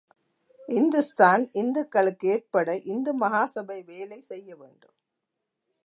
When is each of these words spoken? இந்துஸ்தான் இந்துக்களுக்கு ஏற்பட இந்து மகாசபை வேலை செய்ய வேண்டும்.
இந்துஸ்தான் 0.69 1.43
இந்துக்களுக்கு 1.51 2.27
ஏற்பட 2.27 2.75
இந்து 2.85 3.19
மகாசபை 3.19 3.85
வேலை 3.85 4.21
செய்ய 4.21 4.55
வேண்டும். 4.55 4.95